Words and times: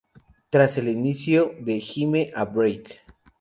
Tras 0.49 0.79
el 0.79 0.89
inicio 0.89 1.53
de 1.59 1.79
"Gimme 1.79 2.31
a 2.35 2.45
Break! 2.45 3.01